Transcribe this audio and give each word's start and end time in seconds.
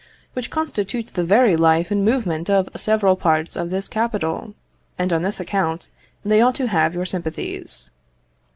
which 0.33 0.49
constitute 0.49 1.09
the 1.13 1.23
very 1.23 1.55
life 1.55 1.91
and 1.91 2.03
movement 2.03 2.49
of 2.49 2.67
several 2.75 3.15
parts 3.15 3.55
of 3.55 3.69
this 3.69 3.87
capital, 3.87 4.55
and 4.97 5.13
on 5.13 5.21
this 5.21 5.39
account 5.39 5.89
they 6.25 6.41
ought 6.41 6.55
to 6.55 6.65
have 6.65 6.95
your 6.95 7.05
sympathies." 7.05 7.91